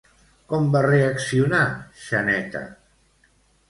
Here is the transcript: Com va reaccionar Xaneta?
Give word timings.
Com 0.53 0.65
va 0.77 0.81
reaccionar 0.85 1.63
Xaneta? 2.09 2.67